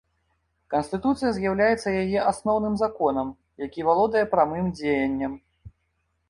Канстытуцыя 0.73 1.29
з'яўляецца 1.37 1.89
яе 2.03 2.19
асноўным 2.31 2.79
законам, 2.83 3.29
які 3.65 3.85
валодае 3.89 4.25
прамым 4.33 4.73
дзеяннем. 4.81 5.37